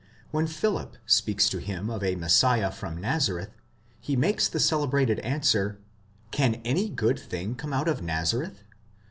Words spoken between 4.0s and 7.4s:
makes the cele brated answer, Can any good